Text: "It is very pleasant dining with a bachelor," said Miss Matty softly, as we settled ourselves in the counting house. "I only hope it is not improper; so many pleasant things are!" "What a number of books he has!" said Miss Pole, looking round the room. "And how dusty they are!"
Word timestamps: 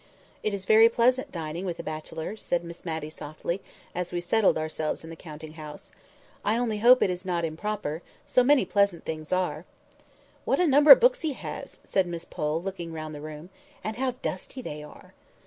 "It 0.41 0.51
is 0.55 0.65
very 0.65 0.89
pleasant 0.89 1.31
dining 1.31 1.63
with 1.63 1.77
a 1.77 1.83
bachelor," 1.83 2.35
said 2.35 2.63
Miss 2.63 2.83
Matty 2.83 3.11
softly, 3.11 3.61
as 3.93 4.11
we 4.11 4.19
settled 4.19 4.57
ourselves 4.57 5.03
in 5.03 5.11
the 5.11 5.15
counting 5.15 5.51
house. 5.53 5.91
"I 6.43 6.57
only 6.57 6.79
hope 6.79 7.03
it 7.03 7.11
is 7.11 7.23
not 7.23 7.45
improper; 7.45 8.01
so 8.25 8.43
many 8.43 8.65
pleasant 8.65 9.05
things 9.05 9.31
are!" 9.31 9.63
"What 10.43 10.59
a 10.59 10.65
number 10.65 10.89
of 10.91 10.99
books 10.99 11.21
he 11.21 11.33
has!" 11.33 11.81
said 11.83 12.07
Miss 12.07 12.25
Pole, 12.25 12.63
looking 12.63 12.91
round 12.91 13.13
the 13.13 13.21
room. 13.21 13.51
"And 13.83 13.97
how 13.97 14.09
dusty 14.23 14.63
they 14.63 14.81
are!" 14.81 15.13